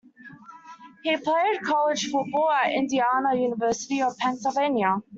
He 1.03 1.15
played 1.15 1.61
college 1.61 2.05
football 2.09 2.49
at 2.49 2.71
Indiana 2.71 3.35
University 3.39 4.01
of 4.01 4.17
Pennsylvania. 4.17 5.03